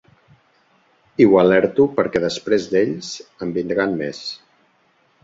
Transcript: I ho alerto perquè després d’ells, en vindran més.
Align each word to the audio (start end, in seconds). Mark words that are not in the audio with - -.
I 1.25 1.27
ho 1.31 1.35
alerto 1.41 1.85
perquè 1.99 2.21
després 2.23 2.65
d’ells, 2.71 3.11
en 3.47 3.53
vindran 3.59 3.95
més. 4.01 4.23